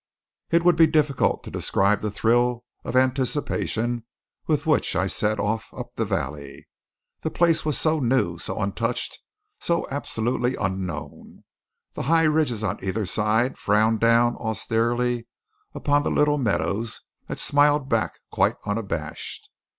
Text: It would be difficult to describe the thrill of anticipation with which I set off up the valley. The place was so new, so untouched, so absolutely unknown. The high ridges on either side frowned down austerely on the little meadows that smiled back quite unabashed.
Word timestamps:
It 0.49 0.63
would 0.63 0.75
be 0.77 0.87
difficult 0.87 1.43
to 1.43 1.51
describe 1.51 2.01
the 2.01 2.09
thrill 2.09 2.63
of 2.83 2.95
anticipation 2.95 4.03
with 4.47 4.65
which 4.65 4.95
I 4.95 5.05
set 5.05 5.39
off 5.39 5.71
up 5.75 5.91
the 5.95 6.05
valley. 6.05 6.67
The 7.21 7.29
place 7.29 7.63
was 7.63 7.77
so 7.77 7.99
new, 7.99 8.39
so 8.39 8.59
untouched, 8.59 9.19
so 9.59 9.85
absolutely 9.91 10.55
unknown. 10.55 11.43
The 11.93 12.01
high 12.09 12.23
ridges 12.23 12.63
on 12.63 12.83
either 12.83 13.05
side 13.05 13.59
frowned 13.59 13.99
down 13.99 14.35
austerely 14.37 15.27
on 15.75 16.01
the 16.01 16.09
little 16.09 16.39
meadows 16.39 17.01
that 17.27 17.37
smiled 17.37 17.87
back 17.87 18.17
quite 18.31 18.55
unabashed. 18.65 19.51